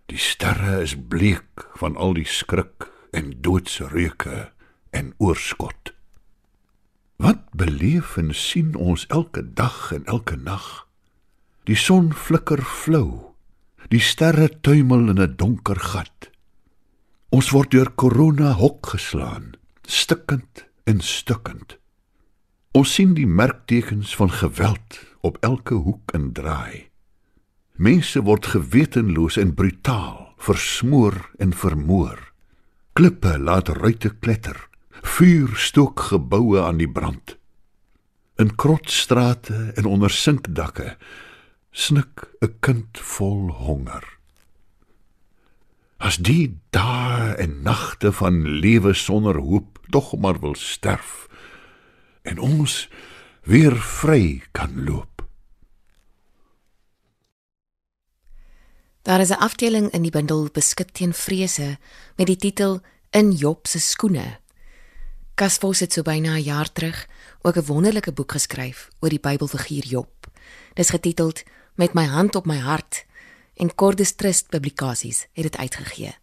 Die 0.06 0.18
sterre 0.18 0.80
is 0.80 0.96
bleek 1.08 1.68
van 1.74 1.96
al 1.96 2.14
die 2.14 2.26
skrik 2.26 2.90
en 3.10 3.40
doodse 3.40 3.88
reuke 3.88 4.52
en 4.90 5.14
oorskot. 5.18 5.92
Wat 7.16 7.50
beleef 7.52 8.16
en 8.16 8.34
sien 8.34 8.74
ons 8.74 9.06
elke 9.06 9.52
dag 9.54 9.92
en 9.92 10.04
elke 10.04 10.36
nag? 10.36 10.88
Die 11.64 11.76
son 11.76 12.12
flikker 12.14 12.62
flou. 12.62 13.34
Die 13.88 14.00
sterre 14.00 14.60
tuimel 14.60 15.08
in 15.08 15.20
'n 15.20 15.36
donker 15.36 15.80
gat. 15.80 16.30
Ons 17.28 17.50
word 17.50 17.70
deur 17.70 17.90
korona 17.90 18.52
hok 18.52 18.86
geslaan, 18.86 19.52
stikkend 19.84 20.67
en 20.88 21.00
stukkend. 21.04 21.76
Ons 22.72 22.94
sien 22.96 23.12
die 23.16 23.28
merktekens 23.28 24.14
van 24.16 24.30
geweld 24.32 25.00
op 25.20 25.36
elke 25.44 25.76
hoek 25.84 26.14
en 26.16 26.32
draai. 26.32 26.88
Mense 27.76 28.22
word 28.24 28.48
gewetenloos 28.54 29.36
en 29.40 29.54
brutaal 29.54 30.32
versmoor 30.38 31.18
en 31.38 31.52
vermoor. 31.52 32.18
Klippe 32.98 33.36
laat 33.38 33.68
ruite 33.68 34.14
kletter. 34.18 34.56
Vuur 34.90 35.54
stook 35.56 36.00
geboue 36.10 36.62
aan 36.62 36.80
die 36.80 36.90
brand. 36.90 37.36
In 38.38 38.54
krotstrate 38.54 39.72
en 39.76 39.86
onder 39.86 40.10
sinkdakke 40.10 40.96
snik 41.70 42.26
'n 42.40 42.54
kind 42.60 42.98
vol 42.98 43.50
honger. 43.50 44.04
As 45.98 46.16
die 46.16 46.58
dae 46.70 47.34
en 47.34 47.62
nagte 47.62 48.12
van 48.12 48.46
lewe 48.46 48.94
sonder 48.94 49.38
hoop 49.38 49.77
tog 49.90 50.16
maar 50.16 50.40
wil 50.40 50.54
sterf 50.54 51.28
en 52.22 52.38
ons 52.38 52.88
weer 53.42 53.76
vry 53.76 54.42
kan 54.52 54.84
loop. 54.84 55.26
Daar 59.02 59.20
is 59.20 59.30
'n 59.30 59.40
afdeling 59.40 59.90
in 59.90 60.02
die 60.02 60.10
bundel 60.10 60.48
Beskik 60.52 60.90
teen 60.90 61.14
vrese 61.14 61.78
met 62.16 62.26
die 62.26 62.36
titel 62.36 62.80
In 63.10 63.32
Job 63.32 63.66
se 63.66 63.78
skoene. 63.80 64.38
Kasvos 65.34 65.80
het 65.80 65.92
so 65.92 66.02
byna 66.02 66.34
'n 66.34 66.42
jaar 66.42 66.72
terug 66.72 67.08
ook 67.42 67.56
'n 67.56 67.64
wonderlike 67.64 68.12
boek 68.12 68.32
geskryf 68.32 68.88
oor 69.00 69.08
die 69.08 69.20
Bybelfiguur 69.20 69.86
Job. 69.86 70.26
Dis 70.74 70.90
getiteld 70.90 71.42
Met 71.78 71.94
my 71.94 72.04
hand 72.04 72.34
op 72.34 72.46
my 72.46 72.56
hart 72.58 73.04
en 73.54 73.74
Cordis 73.74 74.12
Trust 74.12 74.48
Publikasies 74.48 75.28
het 75.32 75.42
dit 75.42 75.56
uitgegee. 75.56 76.16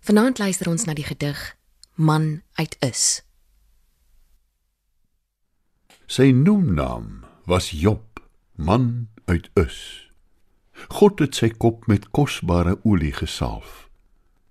Vanaand 0.00 0.38
luister 0.38 0.68
ons 0.68 0.84
na 0.84 0.92
die 0.92 1.04
gedig 1.04 1.56
Man 1.96 2.42
uit 2.54 2.76
Is. 2.82 3.22
Sy 6.10 6.32
noemnaam 6.34 7.22
was 7.46 7.70
Job, 7.70 8.18
man 8.58 9.08
uit 9.30 9.46
Us. 9.54 10.10
God 10.90 11.22
het 11.22 11.38
sy 11.38 11.52
kop 11.54 11.86
met 11.86 12.10
kosbare 12.10 12.80
olie 12.82 13.12
gesalf. 13.14 13.86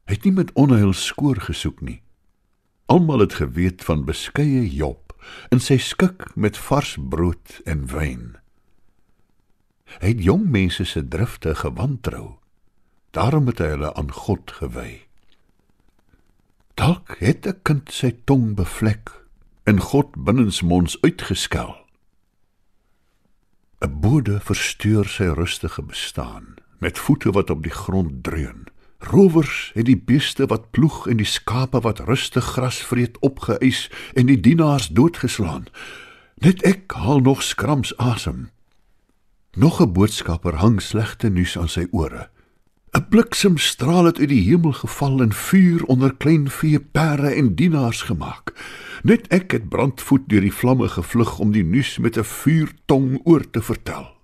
Hy 0.07 0.15
het 0.15 0.23
nie 0.23 0.35
met 0.39 0.55
onheil 0.55 0.95
skoor 0.95 1.43
gesoek 1.43 1.83
nie. 1.83 1.99
Almal 2.87 3.27
het 3.27 3.35
geweet 3.43 3.83
van 3.83 4.07
beskeie 4.07 4.63
Job 4.63 5.11
in 5.51 5.59
sy 5.59 5.81
skik 5.83 6.31
met 6.39 6.55
vars 6.55 6.95
brood 6.95 7.59
en 7.67 7.89
wyn. 7.91 8.37
Hy 9.99 10.15
het 10.15 10.23
jong 10.23 10.47
mense 10.47 10.87
se 10.87 11.03
drifte 11.03 11.59
gewantrou. 11.59 12.37
Daarom 13.11 13.51
het 13.51 13.59
hy 13.59 13.75
hulle 13.75 13.91
aan 13.99 14.15
God 14.15 14.61
gewy. 14.63 15.11
Dalk 16.83 17.15
het 17.19 17.47
'n 17.47 17.59
kind 17.61 17.91
sy 17.91 18.11
tong 18.27 18.55
bevlek 18.55 19.07
en 19.63 19.79
God 19.79 20.09
binnensmonds 20.25 21.01
uitgeskel. 21.01 21.75
'n 23.79 23.99
Bode 23.99 24.39
versteur 24.39 25.07
sy 25.07 25.23
rustige 25.23 25.81
bestaan 25.81 26.55
met 26.79 26.99
voete 26.99 27.31
wat 27.31 27.49
op 27.49 27.63
die 27.63 27.71
grond 27.71 28.23
dreun. 28.23 28.67
Rowers 28.97 29.71
het 29.73 29.85
die 29.85 29.97
beeste 29.97 30.45
wat 30.45 30.71
ploeg 30.71 31.07
en 31.07 31.17
die 31.17 31.25
skape 31.25 31.79
wat 31.79 31.99
rustig 31.99 32.45
gras 32.45 32.83
vreet 32.83 33.19
opgeëis 33.19 33.91
en 34.13 34.25
die 34.25 34.39
dienaars 34.39 34.87
doodgeslaan. 34.87 35.65
Net 36.35 36.63
ek 36.63 36.91
haal 36.91 37.19
nog 37.19 37.43
skrams 37.43 37.97
asem. 37.97 38.49
Nog 39.55 39.79
'n 39.81 39.93
boodskapper 39.93 40.55
hang 40.55 40.81
slegte 40.81 41.29
nuus 41.29 41.57
aan 41.57 41.69
sy 41.69 41.87
ore. 41.91 42.29
'n 42.93 43.05
Bliksemstraal 43.09 44.05
het 44.05 44.19
uit 44.19 44.29
die 44.29 44.43
hemel 44.49 44.71
geval 44.71 45.21
en 45.21 45.33
vuur 45.33 45.83
onder 45.85 46.15
klein 46.15 46.49
vee 46.49 46.79
perde 46.79 47.29
en 47.33 47.55
dienaars 47.55 48.01
gemaak. 48.01 48.53
Net 49.03 49.27
ek 49.27 49.51
het 49.51 49.69
brandvoet 49.69 50.29
deur 50.29 50.41
die 50.41 50.53
vlamme 50.53 50.87
gevlug 50.87 51.39
om 51.39 51.51
die 51.51 51.63
nuus 51.63 51.97
met 51.97 52.17
'n 52.17 52.23
vuurtong 52.23 53.19
oor 53.23 53.49
te 53.49 53.61
vertel. 53.61 54.15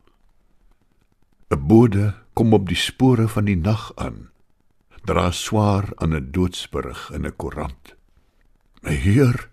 'n 1.50 1.68
Bode 1.68 2.14
kom 2.34 2.54
op 2.54 2.68
die 2.68 2.78
spore 2.78 3.28
van 3.28 3.46
die 3.46 3.58
nag 3.58 3.92
aan 3.96 4.30
dra 5.10 5.32
swaar 5.32 5.86
aan 5.96 6.14
'n 6.16 6.32
doodsberig 6.32 7.12
in 7.12 7.26
'n 7.26 7.36
koerant. 7.36 7.96
My 8.82 8.94
Heer, 8.94 9.50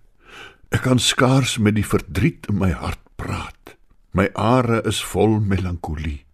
ek 0.69 0.83
kan 0.83 0.99
skaars 0.99 1.59
met 1.59 1.75
die 1.75 1.87
verdriet 1.87 2.47
in 2.47 2.59
my 2.59 2.71
hart 2.71 3.01
praat. 3.17 3.77
My 4.11 4.29
are 4.35 4.83
is 4.85 5.05
vol 5.05 5.41
melankolie. 5.41 6.26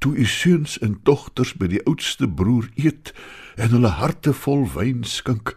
Toe 0.00 0.16
u 0.16 0.24
seuns 0.24 0.78
en 0.80 0.94
dogters 1.04 1.52
by 1.60 1.66
die 1.68 1.82
oudste 1.84 2.24
broer 2.28 2.70
eet 2.80 3.12
en 3.60 3.74
hulle 3.74 3.90
harte 4.00 4.32
vol 4.32 4.64
wyn 4.72 5.02
skink, 5.04 5.52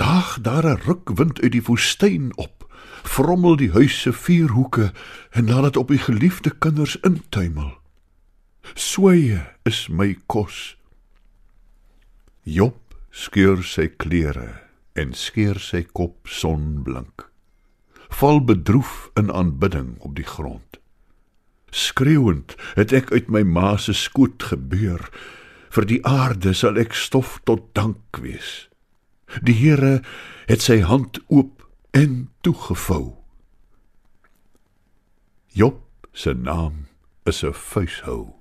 daag 0.00 0.38
daar 0.40 0.64
'n 0.64 0.80
rukwind 0.88 1.40
uit 1.44 1.52
die 1.52 1.64
woestyn 1.66 2.32
op, 2.36 2.64
vrommel 3.04 3.56
die 3.56 3.70
huise 3.70 4.12
vier 4.12 4.48
hoeke 4.56 4.92
en 5.30 5.50
laat 5.50 5.62
dit 5.62 5.76
op 5.76 5.88
die 5.88 6.00
geliefde 6.00 6.50
kinders 6.50 6.96
intuimel. 7.00 7.76
Sweye 8.74 9.44
is 9.64 9.88
my 9.88 10.16
kos. 10.26 10.76
Job 12.42 12.96
skeur 13.10 13.62
sy 13.62 13.88
klere 13.88 14.60
en 14.96 15.12
skeer 15.12 15.60
sy 15.60 15.82
kop 15.92 16.24
sonblink. 16.24 17.28
Val 18.08 18.40
bedroef 18.40 19.10
in 19.14 19.32
aanbidding 19.32 19.98
op 20.00 20.16
die 20.16 20.24
grond. 20.24 20.77
Skreeuend 21.70 22.56
het 22.74 22.92
ek 22.92 23.12
uit 23.12 23.28
my 23.28 23.42
ma 23.42 23.76
se 23.76 23.92
skoot 23.92 24.42
gebeur. 24.50 25.08
Vir 25.74 25.84
die 25.84 26.00
aarde 26.06 26.54
sal 26.56 26.78
ek 26.80 26.96
stof 26.96 27.38
tot 27.44 27.68
dank 27.76 28.20
wees. 28.24 28.68
Die 29.44 29.56
Here 29.56 30.00
het 30.48 30.64
sy 30.64 30.80
hand 30.80 31.20
oop 31.28 31.66
en 31.92 32.30
toegevou. 32.40 33.18
Job 35.52 35.82
se 36.12 36.32
naam 36.34 36.86
is 37.24 37.44
'n 37.44 37.52
vuishou. 37.52 38.34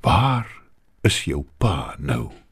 Waar 0.00 0.46
is 1.02 1.24
jou 1.24 1.46
pa 1.58 1.96
nou? 1.98 2.45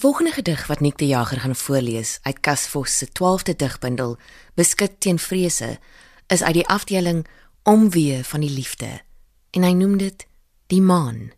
Volgende 0.00 0.32
gedig 0.32 0.66
wat 0.66 0.80
Nick 0.80 0.98
die 0.98 1.08
Jager 1.08 1.40
gaan 1.40 1.56
voorlees 1.56 2.18
uit 2.22 2.40
Kasvos 2.40 2.98
se 2.98 3.06
12de 3.08 3.56
digbundel 3.56 4.18
Beskik 4.54 4.92
teen 4.98 5.18
vrese 5.18 5.78
is 6.26 6.42
uit 6.42 6.54
die 6.54 6.66
afdeling 6.66 7.26
Omwee 7.62 8.24
van 8.24 8.40
die 8.40 8.50
liefde 8.50 9.00
en 9.50 9.62
hy 9.62 9.72
noem 9.76 9.98
dit 10.00 10.26
Die 10.66 10.80
maan. 10.80 11.32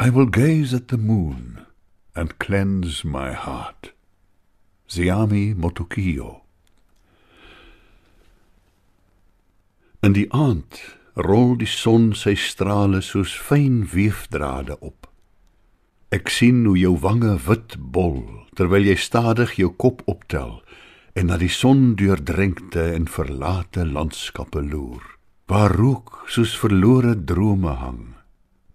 I 0.00 0.10
will 0.10 0.28
gaze 0.30 0.76
at 0.76 0.88
the 0.88 0.96
moon 0.96 1.66
and 2.12 2.36
cleanse 2.36 3.06
my 3.06 3.32
heart. 3.32 3.92
Ziami 4.86 5.54
Motokiyo. 5.56 6.40
In 10.00 10.12
die 10.16 10.32
aand 10.32 10.80
rol 11.12 11.56
die 11.60 11.68
son 11.68 12.14
sy 12.14 12.34
strale 12.40 13.02
soos 13.02 13.36
fyn 13.36 13.84
weefdrade 13.92 14.78
op. 14.80 15.10
Ek 16.14 16.28
sien 16.30 16.60
hoe 16.62 16.76
jou 16.78 16.92
wange 17.02 17.32
wit 17.48 17.74
bol 17.78 18.20
terwyl 18.54 18.84
jy 18.86 18.94
stadig 18.94 19.56
jou 19.58 19.72
kop 19.74 20.04
optel 20.06 20.60
en 21.18 21.26
na 21.32 21.38
die 21.40 21.50
son 21.50 21.96
deurdrenkte 21.98 22.84
en 22.94 23.08
verlate 23.10 23.82
landskappe 23.82 24.62
loer 24.62 25.02
waar 25.50 25.74
rook 25.74 26.22
soos 26.30 26.54
verlore 26.62 27.16
drome 27.26 27.74
hang 27.80 28.14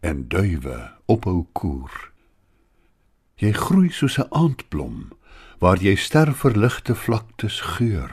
en 0.03 0.25
duwe 0.27 0.75
ophou 1.07 1.45
koer. 1.55 2.11
Jy 3.39 3.53
groei 3.55 3.89
soos 3.95 4.19
'n 4.19 4.27
aandblom 4.35 5.15
waar 5.63 5.79
jy 5.79 5.95
sterverligte 5.95 6.95
vlaktes 6.95 7.61
geur 7.79 8.11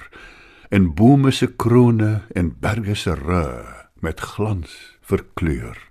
en 0.70 0.94
bome 0.94 1.32
se 1.32 1.46
krone 1.46 2.22
en 2.38 2.54
berge 2.60 2.94
se 2.94 3.14
ru 3.14 3.66
met 4.00 4.20
glans 4.20 4.94
verkleur 5.02 5.87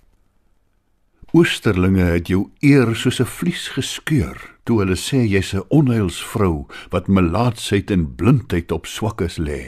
Oosterlinge 1.38 2.06
het 2.15 2.32
jou 2.32 2.47
eer 2.65 2.95
soos 2.97 3.19
'n 3.21 3.30
vlies 3.30 3.67
geskeur 3.76 4.38
toe 4.65 4.80
hulle 4.82 4.97
sê 4.97 5.19
jy's 5.21 5.54
'n 5.54 5.67
onheilsvrou 5.69 6.65
wat 6.89 7.08
melaatsheid 7.08 7.91
en 7.91 8.15
blindheid 8.15 8.71
op 8.71 8.86
swakkes 8.86 9.38
lê. 9.38 9.63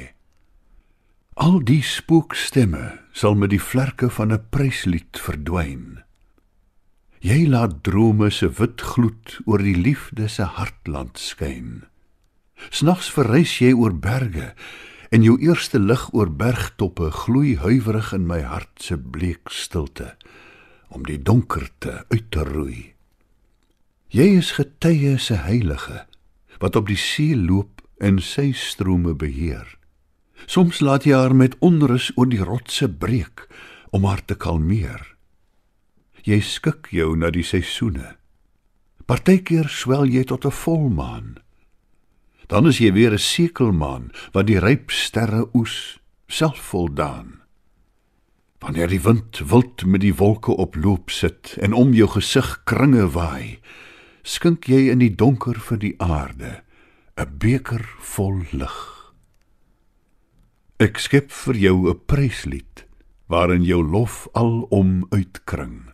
Al 1.35 1.59
die 1.59 1.83
spookstemme 1.83 2.99
sal 3.11 3.35
met 3.35 3.49
die 3.49 3.61
vlerke 3.61 4.09
van 4.09 4.33
'n 4.33 4.45
pryslied 4.49 5.13
verdwyn. 5.25 6.01
Jy 7.19 7.45
laat 7.47 7.83
drome 7.83 8.29
se 8.29 8.49
wit 8.49 8.81
gloed 8.81 9.39
oor 9.45 9.61
die 9.61 9.77
liefde 9.77 10.27
se 10.27 10.43
hartland 10.43 11.17
skyn. 11.19 11.83
Snags 12.69 13.11
verrys 13.11 13.59
jy 13.59 13.73
oor 13.73 13.93
berge 13.93 14.53
en 15.11 15.21
jou 15.23 15.37
eerste 15.41 15.79
lig 15.79 16.13
oor 16.13 16.31
bergtoppe 16.31 17.11
gloei 17.11 17.57
huiwerig 17.57 18.13
in 18.13 18.25
my 18.27 18.41
hart 18.41 18.81
se 18.81 18.97
bleek 18.97 19.49
stilte 19.49 20.15
om 20.89 21.05
die 21.05 21.21
donkerte 21.21 22.05
uit 22.09 22.31
te 22.33 22.43
roei. 22.43 22.93
Jy 24.09 24.27
is 24.39 24.55
getuie 24.57 25.17
se 25.21 25.37
heilige 25.45 26.05
wat 26.59 26.75
op 26.75 26.87
die 26.89 26.97
see 26.99 27.37
loop 27.37 27.83
en 28.01 28.19
sy 28.23 28.51
strome 28.55 29.13
beheer. 29.15 29.77
Soms 30.47 30.79
laat 30.81 31.05
jy 31.05 31.15
haar 31.15 31.35
met 31.35 31.57
onrus 31.63 32.09
oor 32.15 32.29
die 32.31 32.43
rotse 32.43 32.89
breek 32.89 33.45
om 33.95 34.07
haar 34.07 34.23
te 34.25 34.35
kalmeer. 34.35 35.03
Jy 36.23 36.39
skik 36.43 36.89
jou 36.95 37.13
na 37.17 37.29
die 37.31 37.45
seisoene. 37.45 38.15
Partykeer 39.09 39.69
swel 39.71 40.05
jy 40.05 40.23
tot 40.23 40.45
'n 40.45 40.51
volmaan. 40.51 41.37
Dan 42.47 42.67
is 42.67 42.77
jy 42.77 42.91
weer 42.93 43.13
'n 43.13 43.17
sekelmaan 43.17 44.11
wat 44.33 44.47
die 44.47 44.59
ryp 44.59 44.91
sterre 44.91 45.49
oes, 45.53 45.99
self 46.27 46.57
voldaan. 46.57 47.38
Wanneer 48.59 48.91
die 48.91 49.01
wind 49.01 49.39
wild 49.47 49.85
met 49.85 50.01
die 50.03 50.15
wolke 50.15 50.51
oploop 50.51 51.11
sit 51.15 51.55
en 51.63 51.73
om 51.73 51.93
jou 51.95 52.09
gesig 52.11 52.57
kringe 52.67 53.05
waai, 53.15 53.59
skink 54.23 54.67
jy 54.67 54.89
in 54.91 54.99
die 54.99 55.13
donker 55.15 55.55
vir 55.55 55.79
die 55.79 55.95
aarde 56.03 56.59
'n 57.15 57.37
beker 57.39 57.83
vol 57.99 58.43
lig. 58.51 58.79
Ek 60.79 60.99
skep 60.99 61.31
vir 61.31 61.55
jou 61.55 61.89
'n 61.89 61.99
pryslied 62.05 62.85
waarin 63.27 63.63
jou 63.63 63.83
lof 63.83 64.27
alom 64.33 65.05
uitkring. 65.11 65.91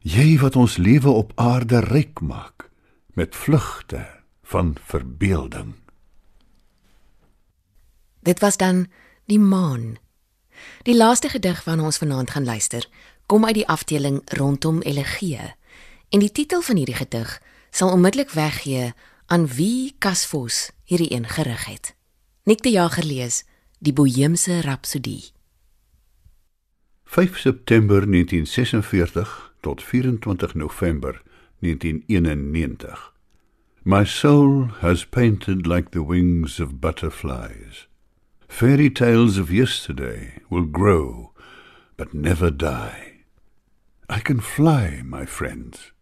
Jy 0.00 0.38
wat 0.38 0.56
ons 0.56 0.78
lewe 0.78 1.10
op 1.10 1.32
aarde 1.36 1.80
ryk 1.80 2.20
maak 2.20 2.70
met 3.14 3.36
vlugte 3.36 4.06
van 4.42 4.76
verbeelding. 4.80 5.74
Dit 8.22 8.40
was 8.40 8.56
dan 8.56 8.86
die 9.26 9.38
maan 9.38 9.98
Die 10.82 10.96
laaste 10.96 11.28
gedig 11.28 11.64
waarna 11.64 11.84
ons 11.84 11.98
vanaand 11.98 12.30
gaan 12.30 12.44
luister, 12.44 12.88
kom 13.26 13.44
uit 13.44 13.54
die 13.54 13.68
afdeling 13.68 14.20
rondom 14.24 14.80
elegie. 14.80 15.54
En 16.08 16.18
die 16.18 16.32
titel 16.32 16.62
van 16.62 16.76
hierdie 16.76 16.98
gedig 16.98 17.42
sal 17.70 17.92
onmiddellik 17.92 18.30
weggee 18.30 18.92
aan 19.26 19.46
wie 19.46 19.94
Kasvos 19.98 20.70
hierdie 20.84 21.12
een 21.14 21.28
gerig 21.28 21.64
het. 21.64 21.94
Nik 22.44 22.62
die 22.62 22.72
Jager 22.72 23.04
lees 23.04 23.44
die 23.78 23.92
Boheemse 23.92 24.60
Rapsodie. 24.60 25.30
5 27.04 27.38
September 27.38 28.10
1946 28.10 29.54
tot 29.60 29.82
24 29.82 30.54
November 30.54 31.22
1991. 31.58 33.12
My 33.82 34.04
soul 34.04 34.68
has 34.80 35.06
painted 35.06 35.66
like 35.66 35.90
the 35.90 36.06
wings 36.06 36.60
of 36.60 36.80
butterflies. 36.80 37.89
Fairy 38.50 38.90
tales 38.90 39.38
of 39.38 39.50
yesterday 39.50 40.34
will 40.50 40.64
grow, 40.66 41.32
but 41.96 42.12
never 42.12 42.50
die. 42.50 43.22
I 44.10 44.18
can 44.20 44.40
fly, 44.40 45.00
my 45.02 45.24
friends. 45.24 45.92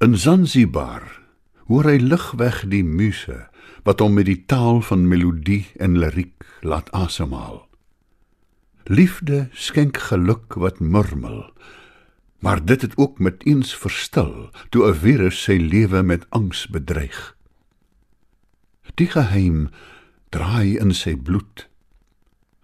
In 0.00 0.16
Zanzibar 0.16 1.02
hoor 1.68 1.90
hy 1.90 1.98
ligweg 2.00 2.62
die 2.72 2.86
muse 2.86 3.50
wat 3.84 4.00
hom 4.00 4.16
met 4.16 4.30
die 4.30 4.38
taal 4.48 4.80
van 4.86 5.04
melodie 5.10 5.66
en 5.76 6.00
liriek 6.00 6.46
laat 6.64 6.88
asemhaal. 6.96 7.66
Liefde 8.88 9.50
skenk 9.52 10.00
geluk 10.08 10.56
wat 10.56 10.80
murmel, 10.80 11.42
maar 12.40 12.64
dit 12.64 12.80
het 12.86 12.96
ook 12.96 13.18
met 13.18 13.44
eens 13.44 13.76
verstil 13.76 14.48
toe 14.70 14.88
'n 14.88 15.00
virus 15.04 15.42
sy 15.42 15.58
lewe 15.60 16.02
met 16.02 16.24
angs 16.30 16.64
bedreig. 16.70 17.35
Die 18.94 19.06
geheim 19.06 19.68
draai 20.30 20.78
in 20.78 20.94
sy 20.94 21.16
bloed. 21.16 21.68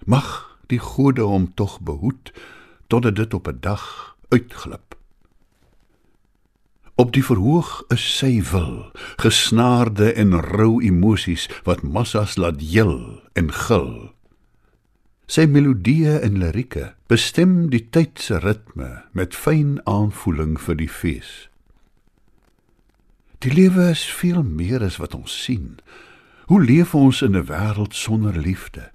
Mag 0.05 0.59
die 0.73 0.81
gode 0.81 1.23
hom 1.23 1.55
tog 1.55 1.81
behoed 1.81 2.33
totdat 2.87 3.17
dit 3.17 3.35
op 3.35 3.49
'n 3.49 3.59
dag 3.61 4.17
uitglip. 4.29 4.97
Op 6.95 7.13
die 7.13 7.25
verhoog 7.25 7.85
is 7.89 8.03
sy 8.19 8.43
wil, 8.51 8.93
gesnaarde 9.17 10.13
en 10.13 10.37
rou 10.41 10.83
emosies 10.85 11.49
wat 11.65 11.83
massas 11.83 12.37
laat 12.37 12.61
jil 12.61 13.23
en 13.33 13.53
gil. 13.53 14.13
Sy 15.27 15.47
melodieë 15.49 16.19
en 16.21 16.37
lirieke 16.39 16.93
bestem 17.09 17.71
die 17.73 17.89
tyd 17.89 18.21
se 18.21 18.39
ritme 18.39 19.05
met 19.13 19.35
fyn 19.35 19.81
aanvoeling 19.89 20.59
vir 20.61 20.77
die 20.77 20.91
fees. 20.91 21.49
Die 23.41 23.55
lewe 23.55 23.89
is 23.91 24.05
veel 24.05 24.43
meer 24.45 24.85
as 24.85 25.01
wat 25.01 25.17
ons 25.17 25.33
sien. 25.45 25.81
Hoe 26.53 26.65
leef 26.65 26.95
ons 26.95 27.23
in 27.23 27.37
'n 27.37 27.47
wêreld 27.49 27.95
sonder 27.95 28.37
liefde? 28.37 28.93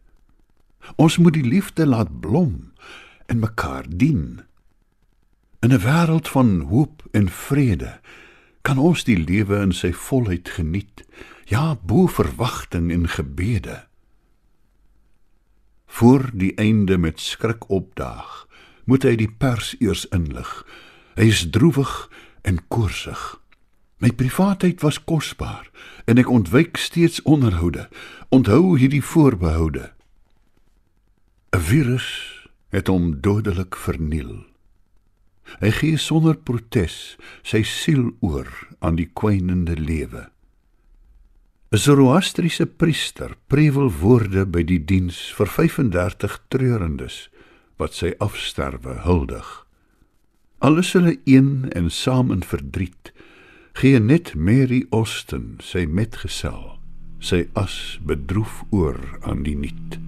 Ons 0.96 1.18
moet 1.18 1.34
die 1.34 1.48
liefde 1.48 1.86
laat 1.86 2.20
blom 2.20 2.74
en 3.26 3.40
mekaar 3.40 3.86
dien. 3.90 4.42
In 5.60 5.74
'n 5.74 5.82
wêreld 5.82 6.28
van 6.28 6.60
hoop 6.60 7.08
en 7.12 7.30
vrede 7.30 8.00
kan 8.62 8.78
ons 8.78 9.04
die 9.04 9.18
lewe 9.18 9.58
in 9.62 9.72
sy 9.72 9.94
volheid 9.94 10.50
geniet, 10.50 11.06
ja, 11.46 11.76
bo 11.76 12.08
verwagting 12.08 12.92
en 12.92 13.08
gebede. 13.08 13.88
Voor 15.86 16.30
die 16.34 16.56
einde 16.56 16.98
met 16.98 17.20
skrik 17.20 17.70
opdaag, 17.70 18.48
moet 18.86 19.04
hy 19.04 19.16
die 19.16 19.32
pers 19.38 19.76
eers 19.80 20.06
inlig. 20.06 20.66
Hy 21.16 21.24
is 21.24 21.50
droewig 21.50 22.10
en 22.42 22.68
koorsig. 22.68 23.42
My 23.98 24.12
privaatheid 24.14 24.82
was 24.82 25.00
kosbaar 25.04 25.70
en 26.06 26.22
ek 26.22 26.30
ontwyk 26.30 26.78
steeds 26.78 27.22
onderhoude. 27.26 27.88
Onthou 28.30 28.78
hierdie 28.78 29.04
voorbehoude. 29.04 29.90
'n 31.56 31.60
Virus 31.60 32.10
het 32.70 32.88
hom 32.88 33.22
dodelik 33.22 33.76
verniel. 33.76 34.46
Hy 35.64 35.72
gee 35.72 35.98
sonder 35.98 36.38
protes 36.38 37.18
sy 37.42 37.64
siel 37.64 38.12
oor 38.20 38.50
aan 38.80 39.00
die 39.00 39.10
kwynende 39.10 39.74
lewe. 39.80 40.30
'n 41.72 41.78
Zoroastriese 41.78 42.66
priester 42.66 43.34
prewel 43.48 43.90
woorde 43.90 44.46
by 44.46 44.62
die 44.62 44.84
diens 44.86 45.34
vir 45.34 45.50
35 45.50 46.38
treurendes 46.54 47.30
wat 47.82 47.98
sy 47.98 48.14
afsterwe 48.20 49.02
huldig. 49.10 49.66
Alles 50.60 50.94
hulle 50.94 51.18
een 51.26 51.72
en 51.74 51.90
saam 51.90 52.32
in 52.32 52.44
verdriet 52.44 53.14
gee 53.78 54.00
net 54.00 54.34
Mary 54.36 54.86
Austin 54.90 55.58
sy 55.62 55.86
metgesel 55.86 56.78
sy 57.20 57.46
as 57.54 57.98
bedroef 58.06 58.64
oor 58.70 58.98
aan 59.24 59.44
die 59.48 59.58
nuut 59.58 60.00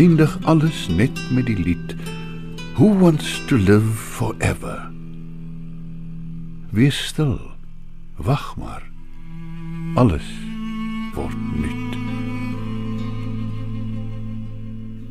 eindig 0.00 0.38
alles 0.44 0.88
net 0.88 1.20
met 1.30 1.46
die 1.50 1.60
lied 1.60 1.94
who 2.76 2.90
wants 3.00 3.38
to 3.48 3.56
live 3.56 3.94
forever 4.16 4.94
Wees 6.74 7.06
stil. 7.06 7.38
Wag 8.16 8.56
maar. 8.56 8.82
Alles 9.94 10.26
word 11.14 11.36
nuut. 11.54 11.94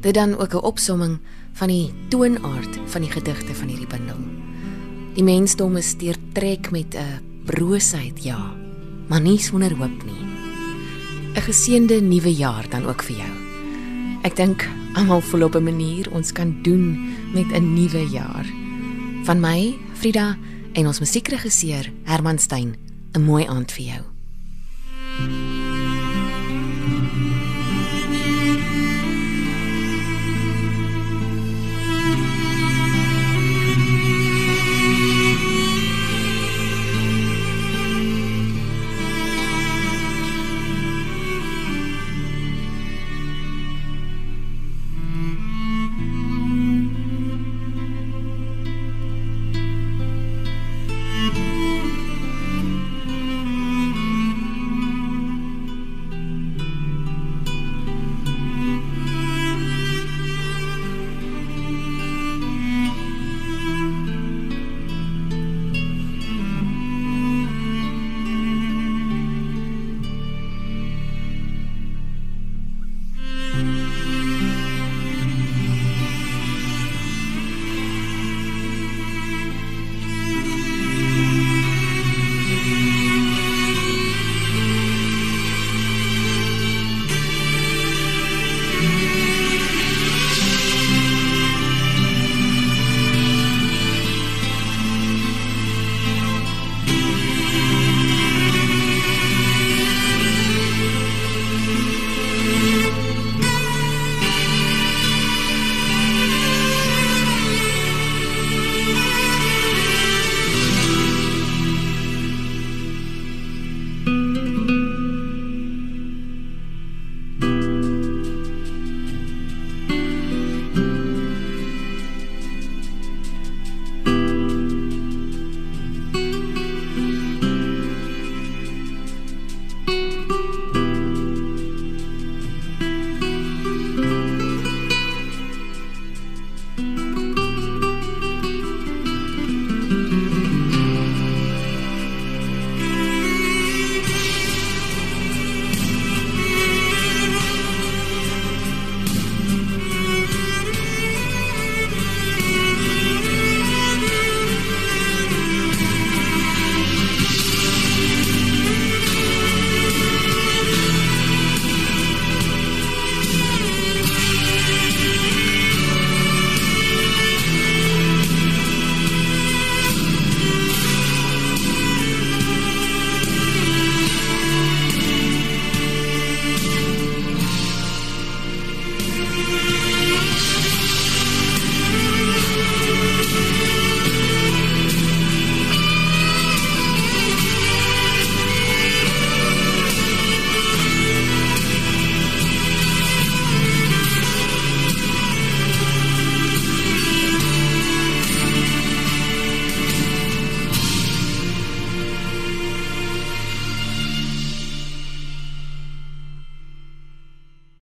Dit 0.03 0.13
dan 0.13 0.38
ook 0.38 0.53
'n 0.53 0.57
opsomming 0.57 1.19
van 1.51 1.67
die 1.67 1.93
toonaard 2.07 2.79
van 2.86 3.01
die 3.01 3.12
gedigte 3.12 3.55
van 3.55 3.67
hierdie 3.67 3.88
bundel. 3.88 4.19
Die 5.13 5.23
mensdom 5.23 5.75
is 5.75 5.97
deurtrek 5.97 6.71
met 6.71 6.95
'n 6.95 7.33
broosheid, 7.45 8.23
ja, 8.23 8.53
maar 9.08 9.21
nie 9.21 9.39
sonder 9.39 9.75
hoop 9.77 10.03
nie. 10.06 10.23
'n 11.34 11.41
Geseënde 11.41 12.01
nuwe 12.01 12.34
jaar 12.34 12.69
dan 12.69 12.86
ook 12.86 13.03
vir 13.03 13.15
jou. 13.15 13.34
Ek 14.23 14.36
dink 14.36 14.67
almal 14.93 15.21
voel 15.21 15.43
op 15.43 15.56
'n 15.56 15.63
manier 15.63 16.12
ons 16.12 16.32
kan 16.32 16.62
doen 16.62 16.99
met 17.34 17.51
'n 17.51 17.73
nuwe 17.73 18.10
jaar. 18.10 18.45
Van 19.23 19.39
my, 19.39 19.75
Frida 19.93 20.38
en 20.73 20.88
ons 20.88 20.99
musiekregisseur 20.99 21.91
Herman 22.03 22.39
Stein, 22.39 22.75
'n 23.13 23.23
mooi 23.23 23.45
aand 23.45 23.71
vir 23.71 23.86
jou. 23.86 24.01
thank 25.17 25.29
you 25.29 25.52